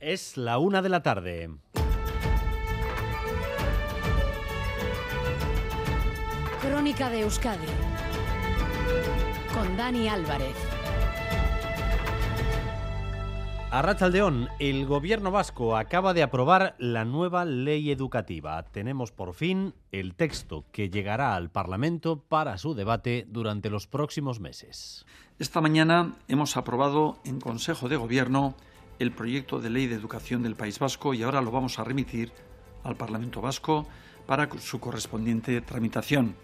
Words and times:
Es 0.00 0.36
la 0.36 0.58
una 0.58 0.80
de 0.80 0.88
la 0.88 1.02
tarde. 1.02 1.50
Crónica 6.62 7.10
de 7.10 7.22
Euskadi 7.22 7.66
con 9.52 9.76
Dani 9.76 10.08
Álvarez. 10.08 10.54
A 13.72 13.82
Rachaldeón, 13.82 14.48
el 14.60 14.86
gobierno 14.86 15.32
vasco 15.32 15.76
acaba 15.76 16.14
de 16.14 16.22
aprobar 16.22 16.76
la 16.78 17.04
nueva 17.04 17.44
ley 17.44 17.90
educativa. 17.90 18.62
Tenemos 18.62 19.10
por 19.10 19.34
fin 19.34 19.74
el 19.90 20.14
texto 20.14 20.64
que 20.70 20.90
llegará 20.90 21.34
al 21.34 21.50
Parlamento 21.50 22.20
para 22.20 22.56
su 22.56 22.74
debate 22.74 23.26
durante 23.28 23.68
los 23.68 23.88
próximos 23.88 24.38
meses. 24.38 25.04
Esta 25.40 25.60
mañana 25.60 26.14
hemos 26.28 26.56
aprobado 26.56 27.18
en 27.24 27.40
Consejo 27.40 27.88
de 27.88 27.96
Gobierno 27.96 28.54
el 28.98 29.12
proyecto 29.12 29.60
de 29.60 29.70
ley 29.70 29.86
de 29.86 29.94
educación 29.94 30.42
del 30.42 30.56
País 30.56 30.78
Vasco 30.78 31.14
y 31.14 31.22
ahora 31.22 31.40
lo 31.40 31.50
vamos 31.50 31.78
a 31.78 31.84
remitir 31.84 32.32
al 32.82 32.96
Parlamento 32.96 33.40
Vasco 33.40 33.86
para 34.26 34.48
su 34.58 34.80
correspondiente 34.80 35.60
tramitación, 35.60 36.34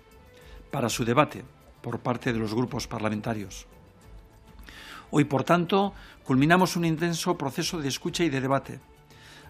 para 0.71 0.89
su 0.89 1.05
debate 1.05 1.45
por 1.83 2.01
parte 2.01 2.33
de 2.33 2.39
los 2.39 2.55
grupos 2.55 2.87
parlamentarios. 2.87 3.67
Hoy, 5.11 5.25
por 5.25 5.45
tanto, 5.45 5.93
culminamos 6.25 6.77
un 6.77 6.85
intenso 6.85 7.37
proceso 7.37 7.79
de 7.81 7.89
escucha 7.89 8.25
y 8.25 8.31
de 8.31 8.41
debate. 8.41 8.81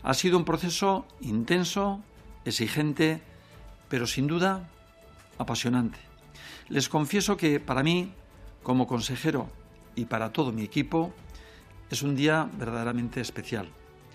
Ha 0.03 0.13
sido 0.15 0.37
un 0.37 0.45
proceso 0.45 1.07
intenso, 1.21 2.03
exigente, 2.45 3.23
pero 3.89 4.07
sin 4.07 4.27
duda 4.27 4.69
apasionante. 5.39 5.99
Les 6.69 6.89
confieso 6.89 7.37
que 7.37 7.61
para 7.61 7.83
mí, 7.83 8.13
como 8.63 8.87
consejero 8.87 9.49
y 9.95 10.07
para 10.07 10.33
todo 10.33 10.53
mi 10.53 10.63
equipo, 10.63 11.15
es 11.95 12.03
un 12.03 12.17
día 12.17 12.49
verdaderamente 12.59 13.21
especial. 13.21 13.69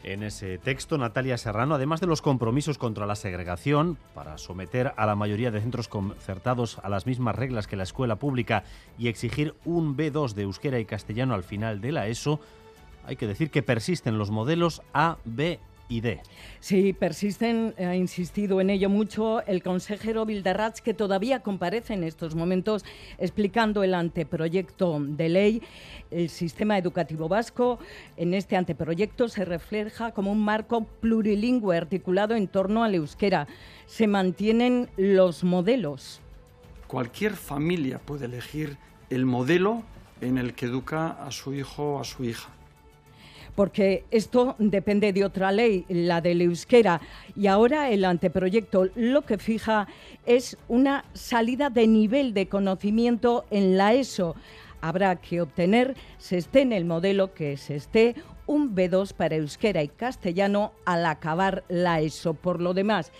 En 0.03 0.21
ese 0.21 0.57
texto, 0.57 0.97
Natalia 0.97 1.37
Serrano, 1.37 1.75
además 1.75 2.01
de 2.01 2.07
los 2.07 2.21
compromisos 2.21 2.77
contra 2.77 3.05
la 3.05 3.15
segregación, 3.15 3.97
para 4.13 4.37
someter 4.37 4.93
a 4.97 5.05
la 5.05 5.15
mayoría 5.15 5.49
de 5.49 5.61
centros 5.61 5.87
concertados 5.87 6.79
a 6.83 6.89
las 6.89 7.05
mismas 7.05 7.37
reglas 7.37 7.67
que 7.67 7.77
la 7.77 7.83
escuela 7.83 8.17
pública 8.17 8.65
y 8.97 9.07
exigir 9.07 9.55
un 9.63 9.95
B2 9.95 10.33
de 10.33 10.41
euskera 10.41 10.79
y 10.79 10.85
castellano 10.85 11.35
al 11.35 11.43
final 11.43 11.79
de 11.79 11.93
la 11.93 12.07
ESO, 12.07 12.41
hay 13.05 13.15
que 13.15 13.27
decir 13.27 13.49
que 13.49 13.63
persisten 13.63 14.17
los 14.17 14.29
modelos 14.29 14.81
A, 14.93 15.17
B 15.23 15.59
y 15.89 16.01
D. 16.01 16.21
Sí, 16.59 16.93
persisten, 16.93 17.73
ha 17.79 17.95
insistido 17.95 18.61
en 18.61 18.69
ello 18.69 18.89
mucho 18.89 19.45
el 19.45 19.63
consejero 19.63 20.25
Vildarrach, 20.25 20.79
que 20.79 20.93
todavía 20.93 21.41
comparece 21.41 21.95
en 21.95 22.03
estos 22.03 22.35
momentos 22.35 22.85
explicando 23.17 23.83
el 23.83 23.95
anteproyecto 23.95 24.99
de 25.01 25.29
ley. 25.29 25.61
El 26.11 26.29
sistema 26.29 26.77
educativo 26.77 27.27
vasco 27.27 27.79
en 28.15 28.33
este 28.33 28.55
anteproyecto 28.55 29.27
se 29.27 29.43
refleja 29.43 30.11
como 30.11 30.31
un 30.31 30.39
marco 30.39 30.85
plurilingüe 30.85 31.75
articulado 31.75 32.35
en 32.35 32.47
torno 32.47 32.83
al 32.83 32.95
euskera. 32.95 33.47
Se 33.87 34.07
mantienen 34.07 34.89
los 34.95 35.43
modelos. 35.43 36.21
Cualquier 36.87 37.33
familia 37.33 37.99
puede 37.99 38.25
elegir 38.25 38.77
el 39.09 39.25
modelo 39.25 39.83
en 40.21 40.37
el 40.37 40.53
que 40.53 40.67
educa 40.67 41.09
a 41.09 41.31
su 41.31 41.53
hijo 41.53 41.95
o 41.95 41.99
a 41.99 42.03
su 42.03 42.23
hija 42.23 42.49
porque 43.55 44.03
esto 44.11 44.55
depende 44.59 45.13
de 45.13 45.25
otra 45.25 45.51
ley, 45.51 45.85
la 45.89 46.21
del 46.21 46.41
euskera, 46.41 47.01
y 47.35 47.47
ahora 47.47 47.89
el 47.89 48.05
anteproyecto 48.05 48.87
lo 48.95 49.23
que 49.23 49.37
fija 49.37 49.87
es 50.25 50.57
una 50.67 51.05
salida 51.13 51.69
de 51.69 51.87
nivel 51.87 52.33
de 52.33 52.47
conocimiento 52.47 53.45
en 53.51 53.77
la 53.77 53.93
ESO. 53.93 54.35
Habrá 54.81 55.17
que 55.17 55.41
obtener, 55.41 55.95
se 56.17 56.37
esté 56.37 56.61
en 56.61 56.71
el 56.71 56.85
modelo 56.85 57.33
que 57.33 57.57
se 57.57 57.75
esté, 57.75 58.15
un 58.47 58.75
B2 58.75 59.13
para 59.13 59.35
euskera 59.35 59.83
y 59.83 59.89
castellano 59.89 60.71
al 60.85 61.05
acabar 61.05 61.63
la 61.67 62.01
ESO. 62.01 62.33
Por 62.33 62.61
lo 62.61 62.73
demás, 62.73 63.11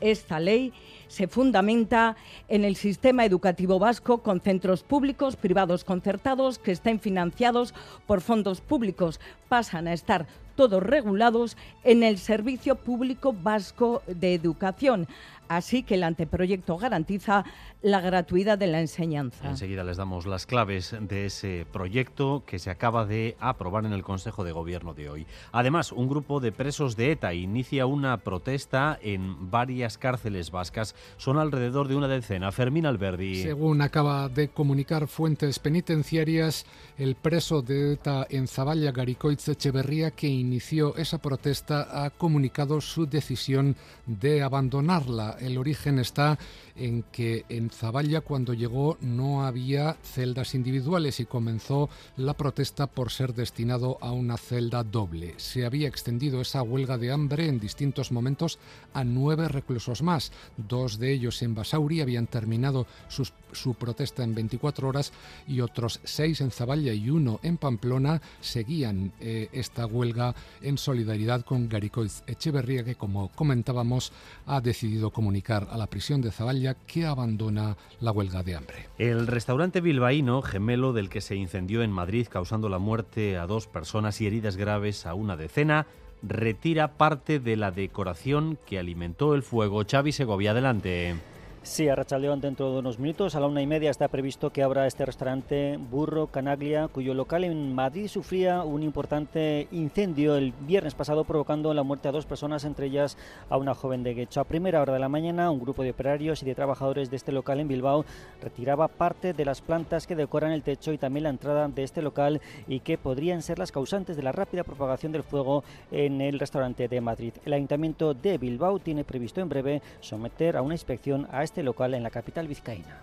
esta 0.00 0.40
ley 0.40 0.72
se 1.08 1.28
fundamenta 1.28 2.16
en 2.48 2.64
el 2.64 2.76
sistema 2.76 3.24
educativo 3.24 3.78
vasco 3.78 4.18
con 4.22 4.40
centros 4.40 4.82
públicos, 4.82 5.36
privados 5.36 5.84
concertados 5.84 6.58
que 6.58 6.72
estén 6.72 7.00
financiados 7.00 7.74
por 8.06 8.20
fondos 8.20 8.60
públicos. 8.60 9.20
Pasan 9.48 9.88
a 9.88 9.92
estar 9.92 10.26
todos 10.54 10.82
regulados 10.82 11.56
en 11.82 12.02
el 12.02 12.18
Servicio 12.18 12.76
Público 12.76 13.32
Vasco 13.32 14.02
de 14.06 14.34
Educación. 14.34 15.08
Así 15.48 15.82
que 15.82 15.94
el 15.94 16.04
anteproyecto 16.04 16.78
garantiza 16.78 17.44
la 17.82 18.00
gratuidad 18.00 18.56
de 18.56 18.66
la 18.66 18.80
enseñanza. 18.80 19.46
Enseguida 19.46 19.84
les 19.84 19.98
damos 19.98 20.24
las 20.24 20.46
claves 20.46 20.96
de 20.98 21.26
ese 21.26 21.66
proyecto 21.70 22.42
que 22.46 22.58
se 22.58 22.70
acaba 22.70 23.04
de 23.04 23.36
aprobar 23.40 23.84
en 23.84 23.92
el 23.92 24.02
Consejo 24.02 24.42
de 24.42 24.52
Gobierno 24.52 24.94
de 24.94 25.10
hoy. 25.10 25.26
Además, 25.52 25.92
un 25.92 26.08
grupo 26.08 26.40
de 26.40 26.50
presos 26.50 26.96
de 26.96 27.12
ETA 27.12 27.34
inicia 27.34 27.84
una 27.84 28.16
protesta 28.16 28.98
en 29.02 29.50
varias 29.50 29.98
cárceles 29.98 30.50
vascas. 30.50 30.94
Son 31.18 31.38
alrededor 31.38 31.88
de 31.88 31.96
una 31.96 32.08
decena. 32.08 32.50
Fermín 32.52 32.86
Alberdi. 32.86 33.42
Según 33.42 33.82
acaba 33.82 34.30
de 34.30 34.48
comunicar 34.48 35.06
fuentes 35.08 35.58
penitenciarias, 35.58 36.64
el 36.96 37.16
preso 37.16 37.60
de 37.60 37.92
ETA 37.92 38.26
en 38.30 38.48
Zaballa, 38.48 38.92
Garicoitz 38.92 39.46
Echeverría, 39.46 40.10
que 40.10 40.28
inició 40.44 40.96
esa 40.96 41.18
protesta, 41.18 42.04
ha 42.04 42.10
comunicado 42.10 42.80
su 42.80 43.06
decisión 43.06 43.76
de 44.06 44.42
abandonarla. 44.42 45.36
El 45.40 45.58
origen 45.58 45.98
está 45.98 46.38
en 46.76 47.02
que 47.04 47.44
en 47.48 47.70
Zaballa 47.70 48.20
cuando 48.20 48.54
llegó 48.54 48.98
no 49.00 49.44
había 49.44 49.96
celdas 50.02 50.54
individuales 50.54 51.20
y 51.20 51.26
comenzó 51.26 51.88
la 52.16 52.34
protesta 52.34 52.86
por 52.86 53.10
ser 53.10 53.34
destinado 53.34 53.98
a 54.00 54.12
una 54.12 54.36
celda 54.36 54.82
doble. 54.82 55.34
Se 55.36 55.64
había 55.64 55.88
extendido 55.88 56.40
esa 56.40 56.62
huelga 56.62 56.98
de 56.98 57.12
hambre 57.12 57.48
en 57.48 57.60
distintos 57.60 58.12
momentos 58.12 58.58
a 58.92 59.04
nueve 59.04 59.48
reclusos 59.48 60.02
más. 60.02 60.32
Dos 60.56 60.98
de 60.98 61.12
ellos 61.12 61.42
en 61.42 61.54
Basauri 61.54 62.00
habían 62.00 62.26
terminado 62.26 62.86
su 63.08 63.74
protesta 63.74 64.24
en 64.24 64.34
24 64.34 64.88
horas 64.88 65.12
y 65.46 65.60
otros 65.60 66.00
seis 66.04 66.40
en 66.40 66.50
Zaballa 66.50 66.92
y 66.92 67.10
uno 67.10 67.40
en 67.42 67.56
Pamplona 67.56 68.20
seguían 68.40 69.12
eh, 69.20 69.48
esta 69.52 69.86
huelga 69.86 70.34
en 70.62 70.78
solidaridad 70.78 71.44
con 71.44 71.68
Garicoiz 71.68 72.22
Echeverría 72.26 72.84
que 72.84 72.94
como 72.94 73.28
comentábamos 73.28 74.12
ha 74.46 74.60
decidido 74.60 75.10
comunicar 75.10 75.68
a 75.70 75.76
la 75.76 75.86
prisión 75.86 76.20
de 76.20 76.32
Zaballa 76.32 76.63
que 76.72 77.04
abandona 77.04 77.76
la 78.00 78.10
huelga 78.10 78.42
de 78.42 78.56
hambre. 78.56 78.88
El 78.96 79.26
restaurante 79.26 79.82
bilbaíno, 79.82 80.40
gemelo 80.40 80.94
del 80.94 81.10
que 81.10 81.20
se 81.20 81.36
incendió 81.36 81.82
en 81.82 81.92
Madrid 81.92 82.26
causando 82.30 82.70
la 82.70 82.78
muerte 82.78 83.36
a 83.36 83.46
dos 83.46 83.66
personas 83.66 84.22
y 84.22 84.26
heridas 84.26 84.56
graves 84.56 85.04
a 85.04 85.12
una 85.12 85.36
decena, 85.36 85.86
retira 86.22 86.96
parte 86.96 87.40
de 87.40 87.56
la 87.56 87.70
decoración 87.70 88.58
que 88.64 88.78
alimentó 88.78 89.34
el 89.34 89.42
fuego. 89.42 89.82
Xavi 89.86 90.12
Segovia, 90.12 90.52
adelante. 90.52 91.16
Sí, 91.64 91.88
a 91.88 91.94
Rachaldeón 91.94 92.42
dentro 92.42 92.70
de 92.70 92.78
unos 92.80 92.98
minutos, 92.98 93.34
a 93.34 93.40
la 93.40 93.46
una 93.46 93.62
y 93.62 93.66
media 93.66 93.90
está 93.90 94.08
previsto 94.08 94.50
que 94.50 94.62
abra 94.62 94.86
este 94.86 95.06
restaurante 95.06 95.78
Burro 95.78 96.26
Canaglia, 96.26 96.88
cuyo 96.88 97.14
local 97.14 97.42
en 97.42 97.74
Madrid 97.74 98.06
sufría 98.06 98.62
un 98.62 98.82
importante 98.82 99.66
incendio 99.72 100.36
el 100.36 100.52
viernes 100.52 100.94
pasado, 100.94 101.24
provocando 101.24 101.72
la 101.72 101.82
muerte 101.82 102.06
a 102.06 102.12
dos 102.12 102.26
personas, 102.26 102.66
entre 102.66 102.88
ellas 102.88 103.16
a 103.48 103.56
una 103.56 103.74
joven 103.74 104.02
de 104.02 104.12
Guecho. 104.12 104.42
A 104.42 104.44
primera 104.44 104.82
hora 104.82 104.92
de 104.92 104.98
la 104.98 105.08
mañana, 105.08 105.50
un 105.50 105.58
grupo 105.58 105.82
de 105.82 105.92
operarios 105.92 106.42
y 106.42 106.44
de 106.44 106.54
trabajadores 106.54 107.08
de 107.08 107.16
este 107.16 107.32
local 107.32 107.58
en 107.60 107.68
Bilbao 107.68 108.04
retiraba 108.42 108.86
parte 108.86 109.32
de 109.32 109.46
las 109.46 109.62
plantas 109.62 110.06
que 110.06 110.16
decoran 110.16 110.52
el 110.52 110.62
techo 110.62 110.92
y 110.92 110.98
también 110.98 111.24
la 111.24 111.30
entrada 111.30 111.66
de 111.68 111.82
este 111.82 112.02
local 112.02 112.42
y 112.68 112.80
que 112.80 112.98
podrían 112.98 113.40
ser 113.40 113.58
las 113.58 113.72
causantes 113.72 114.18
de 114.18 114.22
la 114.22 114.32
rápida 114.32 114.64
propagación 114.64 115.12
del 115.12 115.22
fuego 115.22 115.64
en 115.90 116.20
el 116.20 116.38
restaurante 116.38 116.88
de 116.88 117.00
Madrid. 117.00 117.32
El 117.46 117.54
Ayuntamiento 117.54 118.12
de 118.12 118.36
Bilbao 118.36 118.80
tiene 118.80 119.02
previsto 119.02 119.40
en 119.40 119.48
breve 119.48 119.80
someter 120.00 120.58
a 120.58 120.62
una 120.62 120.74
inspección 120.74 121.26
a 121.32 121.42
este 121.42 121.53
este 121.54 121.62
local 121.62 121.94
en 121.94 122.02
la 122.02 122.10
capital 122.10 122.48
vizcaína. 122.48 123.00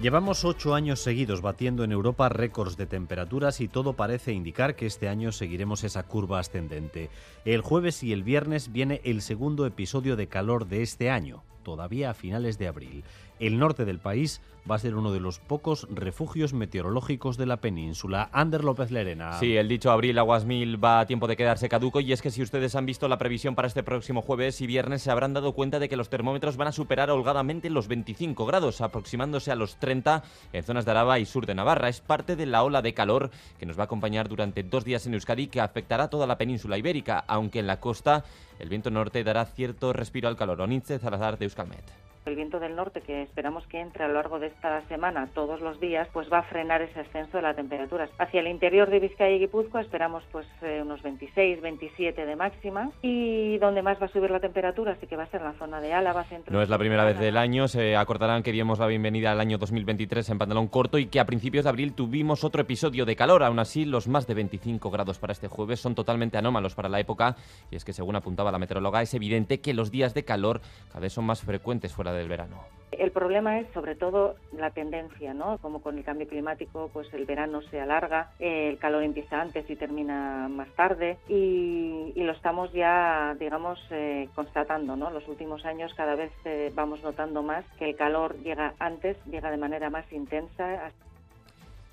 Llevamos 0.00 0.44
ocho 0.44 0.76
años 0.76 1.00
seguidos 1.00 1.42
batiendo 1.42 1.82
en 1.82 1.90
Europa 1.90 2.28
récords 2.28 2.76
de 2.76 2.86
temperaturas 2.86 3.60
y 3.60 3.66
todo 3.66 3.94
parece 3.94 4.32
indicar 4.32 4.76
que 4.76 4.86
este 4.86 5.08
año 5.08 5.32
seguiremos 5.32 5.82
esa 5.82 6.04
curva 6.04 6.38
ascendente. 6.38 7.10
El 7.44 7.62
jueves 7.62 8.04
y 8.04 8.12
el 8.12 8.22
viernes 8.22 8.70
viene 8.70 9.00
el 9.02 9.22
segundo 9.22 9.66
episodio 9.66 10.14
de 10.14 10.28
calor 10.28 10.68
de 10.68 10.82
este 10.82 11.10
año, 11.10 11.42
todavía 11.64 12.10
a 12.10 12.14
finales 12.14 12.58
de 12.58 12.68
abril. 12.68 13.02
El 13.38 13.58
norte 13.58 13.84
del 13.84 13.98
país 13.98 14.40
va 14.70 14.76
a 14.76 14.78
ser 14.78 14.94
uno 14.94 15.12
de 15.12 15.20
los 15.20 15.40
pocos 15.40 15.88
refugios 15.90 16.52
meteorológicos 16.52 17.36
de 17.36 17.46
la 17.46 17.56
península. 17.58 18.28
Ander 18.32 18.62
López 18.62 18.90
Lerena. 18.90 19.32
Sí, 19.38 19.56
el 19.56 19.68
dicho 19.68 19.90
abril 19.90 20.18
aguas 20.18 20.44
mil 20.44 20.82
va 20.82 21.00
a 21.00 21.06
tiempo 21.06 21.26
de 21.26 21.36
quedarse 21.36 21.68
caduco 21.68 22.00
y 22.00 22.12
es 22.12 22.22
que 22.22 22.30
si 22.30 22.42
ustedes 22.42 22.76
han 22.76 22.86
visto 22.86 23.08
la 23.08 23.18
previsión 23.18 23.54
para 23.54 23.68
este 23.68 23.82
próximo 23.82 24.22
jueves 24.22 24.60
y 24.60 24.66
viernes 24.66 25.02
se 25.02 25.10
habrán 25.10 25.32
dado 25.32 25.52
cuenta 25.52 25.78
de 25.78 25.88
que 25.88 25.96
los 25.96 26.08
termómetros 26.08 26.56
van 26.56 26.68
a 26.68 26.72
superar 26.72 27.10
holgadamente 27.10 27.70
los 27.70 27.88
25 27.88 28.46
grados, 28.46 28.80
aproximándose 28.80 29.50
a 29.50 29.56
los 29.56 29.76
30 29.76 30.22
en 30.52 30.62
zonas 30.62 30.84
de 30.84 30.90
Araba 30.92 31.18
y 31.18 31.26
sur 31.26 31.46
de 31.46 31.54
Navarra. 31.54 31.88
Es 31.88 32.00
parte 32.00 32.36
de 32.36 32.46
la 32.46 32.62
ola 32.62 32.82
de 32.82 32.94
calor 32.94 33.30
que 33.58 33.66
nos 33.66 33.76
va 33.76 33.82
a 33.82 33.86
acompañar 33.86 34.28
durante 34.28 34.62
dos 34.62 34.84
días 34.84 35.06
en 35.06 35.14
Euskadi 35.14 35.48
que 35.48 35.60
afectará 35.60 36.08
toda 36.08 36.26
la 36.26 36.38
península 36.38 36.78
ibérica, 36.78 37.24
aunque 37.26 37.58
en 37.58 37.66
la 37.66 37.80
costa 37.80 38.24
el 38.60 38.68
viento 38.68 38.90
norte 38.90 39.24
dará 39.24 39.44
cierto 39.44 39.92
respiro 39.92 40.28
al 40.28 40.36
calor. 40.36 40.60
Onitze 40.60 41.00
Salazar 41.00 41.36
de 41.38 41.46
Euskalmet. 41.46 42.01
El 42.24 42.36
viento 42.36 42.60
del 42.60 42.76
norte, 42.76 43.00
que 43.00 43.22
esperamos 43.22 43.66
que 43.66 43.80
entre 43.80 44.04
a 44.04 44.08
lo 44.08 44.14
largo 44.14 44.38
de 44.38 44.46
esta 44.46 44.80
semana 44.88 45.28
todos 45.34 45.60
los 45.60 45.80
días, 45.80 46.08
pues 46.12 46.32
va 46.32 46.38
a 46.38 46.42
frenar 46.44 46.80
ese 46.80 47.00
ascenso 47.00 47.38
de 47.38 47.42
las 47.42 47.56
temperaturas. 47.56 48.10
Hacia 48.18 48.40
el 48.40 48.46
interior 48.46 48.88
de 48.90 49.00
Vizcaya 49.00 49.34
y 49.34 49.40
Guipúzcoa 49.40 49.80
esperamos 49.80 50.22
pues 50.30 50.46
eh, 50.62 50.80
unos 50.82 51.02
26, 51.02 51.60
27 51.60 52.24
de 52.24 52.36
máxima 52.36 52.90
y 53.02 53.58
donde 53.58 53.82
más 53.82 54.00
va 54.00 54.06
a 54.06 54.08
subir 54.08 54.30
la 54.30 54.38
temperatura 54.38 54.96
sí 55.00 55.08
que 55.08 55.16
va 55.16 55.24
a 55.24 55.26
ser 55.26 55.40
en 55.40 55.48
la 55.48 55.52
zona 55.54 55.80
de 55.80 55.92
Álava, 55.92 56.22
centro. 56.24 56.54
No 56.54 56.62
es 56.62 56.68
la 56.68 56.78
primera 56.78 57.04
vez 57.04 57.18
del 57.18 57.36
año, 57.36 57.66
se 57.66 57.96
acordarán 57.96 58.44
que 58.44 58.52
dimos 58.52 58.78
la 58.78 58.86
bienvenida 58.86 59.32
al 59.32 59.40
año 59.40 59.58
2023 59.58 60.28
en 60.30 60.38
pantalón 60.38 60.68
corto 60.68 60.98
y 60.98 61.06
que 61.06 61.18
a 61.18 61.26
principios 61.26 61.64
de 61.64 61.70
abril 61.70 61.94
tuvimos 61.94 62.44
otro 62.44 62.62
episodio 62.62 63.04
de 63.04 63.16
calor. 63.16 63.42
Aún 63.42 63.58
así, 63.58 63.84
los 63.84 64.06
más 64.06 64.28
de 64.28 64.34
25 64.34 64.90
grados 64.90 65.18
para 65.18 65.32
este 65.32 65.48
jueves 65.48 65.80
son 65.80 65.96
totalmente 65.96 66.38
anómalos 66.38 66.76
para 66.76 66.88
la 66.88 67.00
época 67.00 67.34
y 67.70 67.76
es 67.76 67.84
que 67.84 67.92
según 67.92 68.14
apuntaba 68.14 68.52
la 68.52 68.58
meteoróloga 68.58 69.02
es 69.02 69.12
evidente 69.14 69.60
que 69.60 69.74
los 69.74 69.90
días 69.90 70.14
de 70.14 70.24
calor 70.24 70.60
cada 70.88 71.00
vez 71.00 71.12
son 71.12 71.24
más 71.24 71.40
frecuentes 71.40 71.92
fuera 71.92 72.11
del 72.14 72.28
verano. 72.28 72.72
El 72.92 73.10
problema 73.10 73.58
es 73.58 73.66
sobre 73.72 73.94
todo 73.94 74.36
la 74.52 74.70
tendencia, 74.70 75.32
¿no? 75.32 75.56
Como 75.58 75.80
con 75.80 75.96
el 75.96 76.04
cambio 76.04 76.28
climático, 76.28 76.90
pues 76.92 77.12
el 77.14 77.24
verano 77.24 77.62
se 77.62 77.80
alarga, 77.80 78.32
el 78.38 78.78
calor 78.78 79.02
empieza 79.02 79.40
antes 79.40 79.68
y 79.70 79.76
termina 79.76 80.46
más 80.48 80.68
tarde 80.76 81.16
y, 81.26 82.12
lo 82.14 82.32
estamos 82.32 82.72
ya, 82.72 83.34
digamos, 83.40 83.80
eh, 83.90 84.28
constatando, 84.34 84.94
¿no? 84.94 85.10
Los 85.10 85.26
últimos 85.26 85.64
años 85.64 85.92
cada 85.94 86.14
vez 86.14 86.32
eh, 86.44 86.70
vamos 86.74 87.02
notando 87.02 87.42
más 87.42 87.64
que 87.78 87.90
el 87.90 87.96
calor 87.96 88.36
llega 88.42 88.74
antes, 88.78 89.16
llega 89.24 89.50
de 89.50 89.56
manera 89.56 89.90
más 89.90 90.10
intensa. 90.12 90.92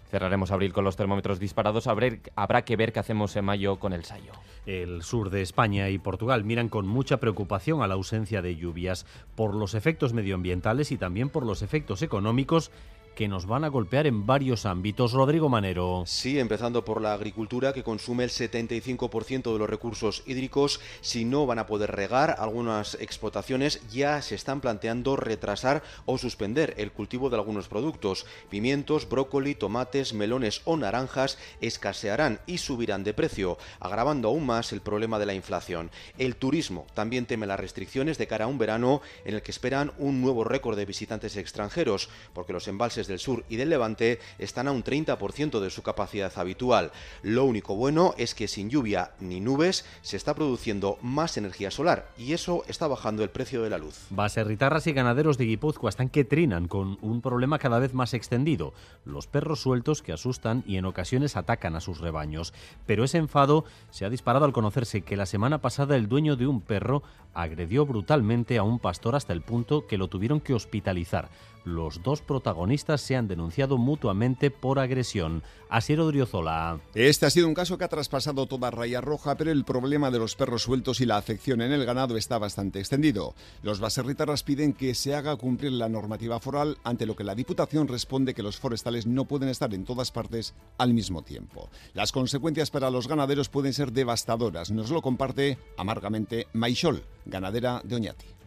Cerraremos 0.09 0.51
abril 0.51 0.73
con 0.73 0.83
los 0.83 0.95
termómetros 0.95 1.39
disparados. 1.39 1.87
Habrá 1.87 2.65
que 2.65 2.75
ver 2.75 2.91
qué 2.91 2.99
hacemos 2.99 3.35
en 3.35 3.45
mayo 3.45 3.77
con 3.79 3.93
el 3.93 4.05
Sayo. 4.05 4.31
El 4.65 5.03
sur 5.03 5.29
de 5.29 5.41
España 5.41 5.89
y 5.89 5.99
Portugal 5.99 6.43
miran 6.43 6.69
con 6.69 6.87
mucha 6.87 7.17
preocupación 7.17 7.81
a 7.81 7.87
la 7.87 7.93
ausencia 7.93 8.41
de 8.41 8.55
lluvias 8.55 9.05
por 9.35 9.53
los 9.53 9.75
efectos 9.75 10.13
medioambientales 10.13 10.91
y 10.91 10.97
también 10.97 11.29
por 11.29 11.45
los 11.45 11.61
efectos 11.61 12.01
económicos 12.01 12.71
que 13.19 13.27
nos 13.27 13.47
van 13.47 13.65
a 13.65 13.67
golpear 13.67 14.07
en 14.07 14.25
varios 14.25 14.65
ámbitos. 14.65 15.11
Rodrigo 15.11 15.49
Manero. 15.49 16.03
Sí, 16.05 16.39
empezando 16.39 16.85
por 16.85 17.01
la 17.01 17.13
agricultura 17.13 17.73
que 17.73 17.83
consume 17.83 18.23
el 18.23 18.29
75% 18.29 19.51
de 19.51 19.59
los 19.59 19.69
recursos 19.69 20.23
hídricos. 20.25 20.79
Si 21.01 21.25
no 21.25 21.45
van 21.45 21.59
a 21.59 21.67
poder 21.67 21.91
regar, 21.91 22.37
algunas 22.39 22.93
explotaciones 23.01 23.81
ya 23.89 24.21
se 24.21 24.35
están 24.35 24.61
planteando 24.61 25.17
retrasar 25.17 25.83
o 26.05 26.17
suspender 26.17 26.75
el 26.77 26.93
cultivo 26.93 27.29
de 27.29 27.35
algunos 27.35 27.67
productos. 27.67 28.25
Pimientos, 28.49 29.09
brócoli, 29.09 29.53
tomates, 29.53 30.13
melones 30.13 30.61
o 30.63 30.77
naranjas 30.77 31.37
escasearán 31.59 32.39
y 32.47 32.59
subirán 32.59 33.03
de 33.03 33.13
precio, 33.13 33.57
agravando 33.81 34.29
aún 34.29 34.45
más 34.45 34.71
el 34.71 34.79
problema 34.79 35.19
de 35.19 35.25
la 35.25 35.33
inflación. 35.33 35.91
El 36.17 36.37
turismo 36.37 36.87
también 36.93 37.25
teme 37.25 37.47
las 37.47 37.59
restricciones 37.59 38.17
de 38.17 38.27
cara 38.27 38.45
a 38.45 38.47
un 38.47 38.57
verano 38.57 39.01
en 39.25 39.35
el 39.35 39.41
que 39.41 39.51
esperan 39.51 39.91
un 39.97 40.21
nuevo 40.21 40.45
récord 40.45 40.77
de 40.77 40.85
visitantes 40.85 41.35
extranjeros, 41.35 42.07
porque 42.33 42.53
los 42.53 42.69
embalses 42.69 43.08
del 43.09 43.19
sur 43.19 43.43
y 43.49 43.57
del 43.57 43.69
levante 43.69 44.19
están 44.37 44.69
a 44.69 44.71
un 44.71 44.83
30% 44.83 45.59
de 45.59 45.69
su 45.69 45.83
capacidad 45.83 46.31
habitual. 46.37 46.91
Lo 47.21 47.43
único 47.43 47.75
bueno 47.75 48.13
es 48.17 48.33
que 48.33 48.47
sin 48.47 48.69
lluvia 48.69 49.11
ni 49.19 49.41
nubes 49.41 49.85
se 50.01 50.15
está 50.15 50.33
produciendo 50.33 50.97
más 51.01 51.35
energía 51.35 51.71
solar 51.71 52.07
y 52.17 52.31
eso 52.31 52.63
está 52.69 52.87
bajando 52.87 53.23
el 53.23 53.29
precio 53.29 53.61
de 53.61 53.69
la 53.69 53.77
luz. 53.77 54.07
Baserritarras 54.11 54.87
y 54.87 54.93
ganaderos 54.93 55.37
de 55.37 55.45
Guipúzcoa 55.45 55.89
están 55.89 56.09
que 56.09 56.23
trinan 56.23 56.67
con 56.69 56.97
un 57.01 57.21
problema 57.21 57.59
cada 57.59 57.79
vez 57.79 57.93
más 57.93 58.13
extendido, 58.13 58.73
los 59.03 59.27
perros 59.27 59.61
sueltos 59.61 60.01
que 60.01 60.13
asustan 60.13 60.63
y 60.65 60.77
en 60.77 60.85
ocasiones 60.85 61.35
atacan 61.35 61.75
a 61.75 61.81
sus 61.81 61.99
rebaños. 61.99 62.53
Pero 62.85 63.03
ese 63.03 63.17
enfado 63.17 63.65
se 63.89 64.05
ha 64.05 64.09
disparado 64.09 64.45
al 64.45 64.53
conocerse 64.53 65.01
que 65.01 65.17
la 65.17 65.25
semana 65.25 65.59
pasada 65.59 65.95
el 65.95 66.07
dueño 66.07 66.35
de 66.35 66.47
un 66.47 66.61
perro 66.61 67.03
agredió 67.33 67.85
brutalmente 67.85 68.57
a 68.57 68.63
un 68.63 68.79
pastor 68.79 69.15
hasta 69.15 69.33
el 69.33 69.41
punto 69.41 69.87
que 69.87 69.97
lo 69.97 70.07
tuvieron 70.07 70.39
que 70.39 70.53
hospitalizar 70.53 71.29
los 71.75 72.03
dos 72.03 72.21
protagonistas 72.21 73.01
se 73.01 73.15
han 73.15 73.27
denunciado 73.27 73.77
mutuamente 73.77 74.51
por 74.51 74.79
agresión. 74.79 75.43
Asiero 75.69 76.07
Driozola. 76.07 76.79
Este 76.95 77.25
ha 77.25 77.29
sido 77.29 77.47
un 77.47 77.53
caso 77.53 77.77
que 77.77 77.83
ha 77.83 77.89
traspasado 77.89 78.47
toda 78.47 78.71
raya 78.71 79.01
roja, 79.01 79.35
pero 79.35 79.51
el 79.51 79.63
problema 79.63 80.11
de 80.11 80.19
los 80.19 80.35
perros 80.35 80.63
sueltos 80.63 80.99
y 81.01 81.05
la 81.05 81.17
afección 81.17 81.61
en 81.61 81.71
el 81.71 81.85
ganado 81.85 82.17
está 82.17 82.37
bastante 82.37 82.79
extendido. 82.79 83.35
Los 83.61 83.79
baserritarras 83.79 84.43
piden 84.43 84.73
que 84.73 84.95
se 84.95 85.15
haga 85.15 85.35
cumplir 85.35 85.71
la 85.71 85.89
normativa 85.89 86.39
foral, 86.39 86.77
ante 86.83 87.05
lo 87.05 87.15
que 87.15 87.23
la 87.23 87.35
Diputación 87.35 87.87
responde 87.87 88.33
que 88.33 88.43
los 88.43 88.57
forestales 88.57 89.05
no 89.05 89.25
pueden 89.25 89.49
estar 89.49 89.73
en 89.73 89.85
todas 89.85 90.11
partes 90.11 90.55
al 90.77 90.93
mismo 90.93 91.21
tiempo. 91.21 91.69
Las 91.93 92.11
consecuencias 92.11 92.71
para 92.71 92.89
los 92.89 93.07
ganaderos 93.07 93.49
pueden 93.49 93.73
ser 93.73 93.91
devastadoras. 93.91 94.71
Nos 94.71 94.89
lo 94.89 95.01
comparte 95.01 95.57
amargamente 95.77 96.47
Maixol, 96.53 97.03
ganadera 97.25 97.81
de 97.83 97.95
Oñati 97.95 98.38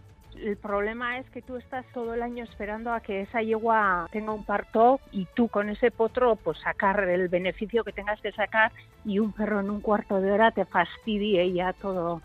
el 0.42 0.56
problema 0.56 1.18
es 1.18 1.28
que 1.30 1.42
tú 1.42 1.56
estás 1.56 1.86
todo 1.94 2.14
el 2.14 2.22
año 2.22 2.44
esperando 2.44 2.92
a 2.92 3.00
que 3.00 3.22
esa 3.22 3.42
yegua 3.42 4.08
tenga 4.12 4.32
un 4.32 4.44
parto 4.44 5.00
y 5.12 5.26
tú 5.34 5.48
con 5.48 5.68
ese 5.68 5.90
potro 5.90 6.36
pues 6.36 6.58
sacar 6.58 7.08
el 7.08 7.28
beneficio 7.28 7.84
que 7.84 7.92
tengas 7.92 8.20
que 8.20 8.32
sacar 8.32 8.72
y 9.04 9.18
un 9.18 9.32
perro 9.32 9.60
en 9.60 9.70
un 9.70 9.80
cuarto 9.80 10.20
de 10.20 10.32
hora 10.32 10.50
te 10.50 10.64
fastidie 10.64 11.52
ya 11.52 11.72
todo. 11.72 12.20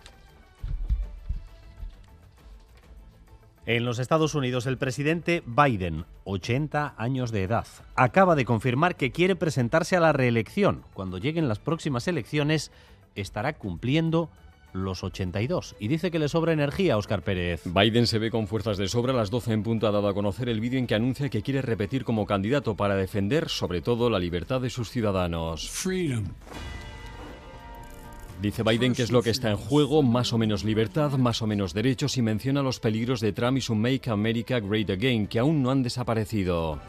En 3.66 3.84
los 3.84 4.00
Estados 4.00 4.34
Unidos, 4.34 4.66
el 4.66 4.78
presidente 4.78 5.44
Biden, 5.46 6.06
80 6.24 6.96
años 6.98 7.32
de 7.32 7.44
edad, 7.44 7.68
acaba 7.96 8.36
de 8.36 8.46
confirmar 8.46 8.96
que 8.96 9.12
quiere 9.12 9.36
presentarse 9.36 9.98
a 9.98 10.00
la 10.00 10.14
reelección. 10.14 10.86
Cuando 10.94 11.18
lleguen 11.18 11.50
las 11.50 11.60
próximas 11.60 12.08
elecciones, 12.08 12.72
estará 13.16 13.54
cumpliendo 13.54 14.30
los 14.74 15.04
82 15.04 15.76
y 15.80 15.88
dice 15.88 16.12
que 16.12 16.20
le 16.20 16.30
sobra 16.30 16.54
energía 16.54 16.98
Oscar 16.98 17.22
Pérez. 17.22 17.62
Biden 17.66 18.08
se 18.08 18.20
ve 18.20 18.32
con 18.32 18.48
fuerzas 18.48 18.78
de 18.78 18.88
sobra. 18.88 19.14
A 19.14 19.16
las 19.16 19.30
12 19.30 19.54
en 19.54 19.64
punto 19.64 19.88
ha 19.88 19.92
dado 19.92 20.08
a 20.08 20.14
conocer 20.14 20.50
el 20.50 20.60
vídeo 20.60 20.80
en 20.80 20.88
que 20.88 20.96
anuncia 20.96 21.30
que 21.30 21.42
quiere 21.42 21.62
repetir 21.62 22.04
como 22.04 22.26
candidato 22.26 22.76
para 22.76 22.96
defender 22.96 23.50
sobre 23.50 23.82
todo 23.82 24.10
la 24.10 24.20
libertad 24.20 24.62
de 24.62 24.70
sus 24.70 24.90
ciudadanos. 24.90 25.70
Dice 28.42 28.62
Biden 28.62 28.94
que 28.94 29.02
es 29.02 29.12
lo 29.12 29.24
que 29.24 29.32
está 29.32 29.50
en 29.50 29.58
juego, 29.58 30.04
más 30.04 30.32
o 30.32 30.38
menos 30.38 30.64
libertad, 30.64 31.14
más 31.14 31.42
o 31.42 31.48
menos 31.48 31.74
derechos 31.74 32.18
y 32.18 32.22
menciona 32.22 32.62
los 32.62 32.80
peligros 32.80 33.20
de 33.20 33.34
Trump 33.34 33.58
y 33.58 33.62
su 33.62 33.74
Make 33.74 34.12
America 34.12 34.60
Great 34.60 34.92
Again, 34.92 35.26
que 35.26 35.40
aún 35.40 35.64
no 35.64 35.72
han 35.72 35.82
desaparecido. 35.82 36.80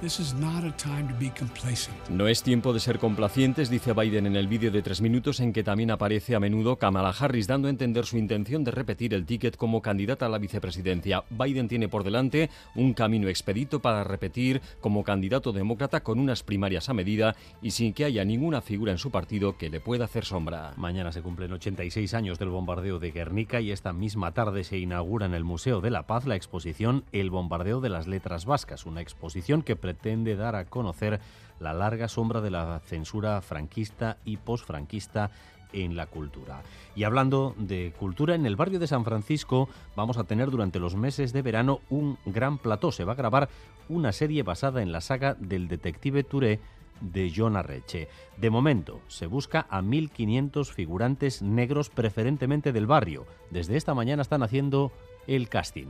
No 2.10 2.28
es 2.28 2.42
tiempo 2.42 2.74
de 2.74 2.80
ser 2.80 2.98
complacientes, 2.98 3.70
dice 3.70 3.94
Biden 3.94 4.26
en 4.26 4.36
el 4.36 4.46
vídeo 4.46 4.70
de 4.70 4.82
tres 4.82 5.00
minutos 5.00 5.40
en 5.40 5.54
que 5.54 5.64
también 5.64 5.90
aparece 5.90 6.34
a 6.34 6.40
menudo 6.40 6.76
Kamala 6.76 7.14
Harris 7.18 7.46
dando 7.46 7.68
a 7.68 7.70
entender 7.70 8.04
su 8.04 8.18
intención 8.18 8.62
de 8.62 8.70
repetir 8.70 9.14
el 9.14 9.24
ticket 9.24 9.56
como 9.56 9.80
candidata 9.80 10.26
a 10.26 10.28
la 10.28 10.38
vicepresidencia. 10.38 11.24
Biden 11.30 11.68
tiene 11.68 11.88
por 11.88 12.04
delante 12.04 12.50
un 12.74 12.92
camino 12.92 13.26
expedito 13.28 13.80
para 13.80 14.04
repetir 14.04 14.60
como 14.82 15.02
candidato 15.02 15.52
demócrata 15.52 16.02
con 16.02 16.18
unas 16.18 16.42
primarias 16.42 16.90
a 16.90 16.94
medida 16.94 17.34
y 17.62 17.70
sin 17.70 17.94
que 17.94 18.04
haya 18.04 18.22
ninguna 18.26 18.60
figura 18.60 18.92
en 18.92 18.98
su 18.98 19.10
partido 19.10 19.56
que 19.56 19.70
le 19.70 19.80
pueda 19.80 20.04
hacer 20.04 20.26
sombra. 20.26 20.74
Mañana 20.76 21.10
se 21.10 21.22
cumple 21.22 21.37
cumplen 21.38 21.52
86 21.52 22.14
años 22.14 22.40
del 22.40 22.48
bombardeo 22.48 22.98
de 22.98 23.12
Guernica 23.12 23.60
y 23.60 23.70
esta 23.70 23.92
misma 23.92 24.32
tarde 24.32 24.64
se 24.64 24.76
inaugura 24.76 25.24
en 25.24 25.34
el 25.34 25.44
Museo 25.44 25.80
de 25.80 25.90
la 25.90 26.04
Paz 26.04 26.26
la 26.26 26.34
exposición 26.34 27.04
El 27.12 27.30
bombardeo 27.30 27.80
de 27.80 27.88
las 27.88 28.08
letras 28.08 28.44
vascas, 28.44 28.86
una 28.86 29.02
exposición 29.02 29.62
que 29.62 29.76
pretende 29.76 30.34
dar 30.34 30.56
a 30.56 30.64
conocer 30.64 31.20
la 31.60 31.72
larga 31.74 32.08
sombra 32.08 32.40
de 32.40 32.50
la 32.50 32.80
censura 32.80 33.40
franquista 33.40 34.16
y 34.24 34.38
posfranquista 34.38 35.30
en 35.72 35.94
la 35.94 36.06
cultura. 36.06 36.62
Y 36.96 37.04
hablando 37.04 37.54
de 37.56 37.92
cultura, 37.96 38.34
en 38.34 38.44
el 38.44 38.56
barrio 38.56 38.80
de 38.80 38.88
San 38.88 39.04
Francisco 39.04 39.68
vamos 39.94 40.18
a 40.18 40.24
tener 40.24 40.50
durante 40.50 40.80
los 40.80 40.96
meses 40.96 41.32
de 41.32 41.42
verano 41.42 41.78
un 41.88 42.18
gran 42.26 42.58
plató. 42.58 42.90
Se 42.90 43.04
va 43.04 43.12
a 43.12 43.14
grabar 43.14 43.48
una 43.88 44.10
serie 44.10 44.42
basada 44.42 44.82
en 44.82 44.90
la 44.90 45.00
saga 45.00 45.34
del 45.34 45.68
detective 45.68 46.24
Touré 46.24 46.58
de 47.00 47.32
John 47.34 47.56
Arreche. 47.56 48.08
De 48.36 48.50
momento, 48.50 49.00
se 49.08 49.26
busca 49.26 49.66
a 49.70 49.80
1.500 49.82 50.72
figurantes 50.72 51.42
negros 51.42 51.90
preferentemente 51.90 52.72
del 52.72 52.86
barrio. 52.86 53.26
Desde 53.50 53.76
esta 53.76 53.94
mañana 53.94 54.22
están 54.22 54.42
haciendo 54.42 54.92
el 55.26 55.48
casting. 55.48 55.88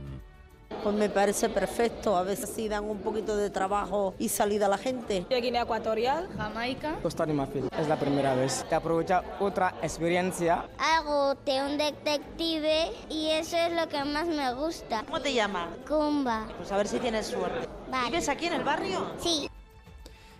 Pues 0.83 0.95
me 0.95 1.09
parece 1.09 1.49
perfecto, 1.49 2.15
a 2.15 2.23
veces 2.23 2.51
sí 2.55 2.69
dan 2.69 2.85
un 2.85 2.99
poquito 2.99 3.35
de 3.35 3.49
trabajo 3.49 4.13
y 4.17 4.29
salida 4.29 4.67
a 4.67 4.69
la 4.69 4.77
gente. 4.77 5.25
De 5.27 5.41
Guinea 5.41 5.63
Ecuatorial, 5.63 6.29
Jamaica. 6.37 6.95
Costa 7.01 7.25
de 7.25 7.33
Marfil, 7.33 7.69
es 7.77 7.87
la 7.87 7.99
primera 7.99 8.33
vez. 8.35 8.65
Te 8.69 8.75
aprovecha 8.75 9.23
otra 9.39 9.75
experiencia. 9.81 10.69
Hago 10.77 11.35
de 11.43 11.61
un 11.63 11.77
detective 11.77 12.91
y 13.09 13.27
eso 13.31 13.57
es 13.57 13.73
lo 13.73 13.89
que 13.89 14.05
más 14.05 14.27
me 14.27 14.53
gusta. 14.53 15.03
¿Cómo 15.05 15.19
te 15.19 15.33
llamas? 15.33 15.69
Kumba. 15.87 16.47
Pues 16.57 16.71
a 16.71 16.77
ver 16.77 16.87
si 16.87 16.99
tienes 16.99 17.27
suerte. 17.27 17.67
¿Vives 18.05 18.29
aquí 18.29 18.45
en 18.45 18.53
el 18.53 18.63
barrio? 18.63 19.05
Sí. 19.17 19.49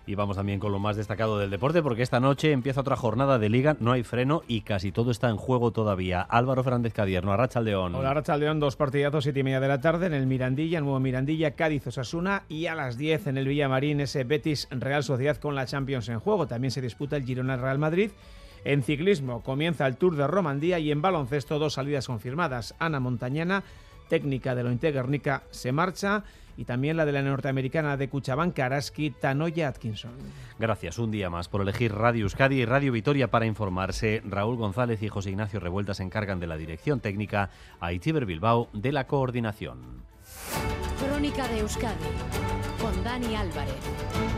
Y 0.09 0.15
vamos 0.15 0.37
también 0.37 0.59
con 0.59 0.71
lo 0.71 0.79
más 0.79 0.95
destacado 0.95 1.37
del 1.37 1.51
deporte, 1.51 1.83
porque 1.83 2.01
esta 2.01 2.19
noche 2.19 2.51
empieza 2.51 2.81
otra 2.81 2.95
jornada 2.95 3.37
de 3.37 3.47
liga, 3.47 3.77
no 3.79 3.91
hay 3.91 4.01
freno 4.01 4.41
y 4.47 4.61
casi 4.61 4.91
todo 4.91 5.11
está 5.11 5.29
en 5.29 5.37
juego 5.37 5.69
todavía. 5.69 6.21
Álvaro 6.21 6.63
Fernández 6.63 6.93
Cadierno, 6.93 7.31
Arracha 7.31 7.61
León. 7.61 7.93
Hola, 7.93 8.09
Arracha 8.09 8.35
León, 8.35 8.59
dos 8.59 8.75
partidazos, 8.75 9.23
siete 9.23 9.41
y 9.41 9.43
media 9.43 9.59
de 9.59 9.67
la 9.67 9.81
tarde 9.81 10.07
en 10.07 10.15
el 10.15 10.25
Mirandilla, 10.25 10.81
nuevo 10.81 10.99
Mirandilla, 10.99 11.51
Cádiz 11.51 11.85
Osasuna 11.85 12.41
y 12.49 12.65
a 12.65 12.73
las 12.73 12.97
10 12.97 13.27
en 13.27 13.37
el 13.37 13.47
Villamarín 13.47 14.01
ese 14.01 14.23
Betis 14.23 14.67
Real 14.71 15.03
Sociedad 15.03 15.37
con 15.37 15.53
la 15.53 15.67
Champions 15.67 16.09
en 16.09 16.19
juego. 16.19 16.47
También 16.47 16.71
se 16.71 16.81
disputa 16.81 17.15
el 17.15 17.23
Girona 17.23 17.55
Real 17.57 17.77
Madrid. 17.77 18.09
En 18.65 18.81
ciclismo 18.81 19.43
comienza 19.43 19.85
el 19.85 19.97
Tour 19.97 20.15
de 20.15 20.25
Romandía 20.25 20.79
y 20.79 20.89
en 20.89 21.03
baloncesto 21.03 21.59
dos 21.59 21.73
salidas 21.73 22.07
confirmadas. 22.07 22.73
Ana 22.79 22.99
Montañana 22.99 23.63
técnica 24.09 24.55
de 24.55 24.63
Lointe 24.63 24.91
Guernica 24.91 25.43
se 25.51 25.71
marcha 25.71 26.23
y 26.59 26.65
también 26.65 26.97
la 26.97 27.05
de 27.05 27.13
la 27.13 27.21
norteamericana 27.21 27.95
de 27.95 28.09
Cuchabán, 28.09 28.51
Karaski, 28.51 29.11
Tanoya 29.11 29.69
Atkinson. 29.69 30.11
Gracias 30.59 30.99
un 30.99 31.09
día 31.09 31.29
más 31.29 31.47
por 31.47 31.61
elegir 31.61 31.93
Radio 31.93 32.23
Euskadi 32.23 32.57
y 32.57 32.65
Radio 32.65 32.91
Vitoria 32.91 33.31
para 33.31 33.45
informarse. 33.45 34.21
Raúl 34.25 34.57
González 34.57 35.01
y 35.01 35.07
José 35.07 35.29
Ignacio 35.29 35.61
Revuelta 35.61 35.93
se 35.93 36.03
encargan 36.03 36.41
de 36.41 36.47
la 36.47 36.57
dirección 36.57 36.99
técnica, 36.99 37.49
a 37.79 37.93
Itiber 37.93 38.25
Bilbao 38.25 38.67
de 38.73 38.91
la 38.91 39.07
coordinación. 39.07 40.03
Crónica 40.99 41.47
de 41.47 41.59
Euskadi 41.59 41.95
con 42.81 43.03
Dani 43.05 43.35
Álvarez. 43.35 44.28